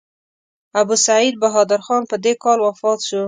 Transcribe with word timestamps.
ابوسعید 0.81 1.35
بهادر 1.41 1.79
خان 1.85 2.01
په 2.09 2.15
دې 2.23 2.33
کال 2.43 2.59
وفات 2.63 2.99
شو. 3.07 3.19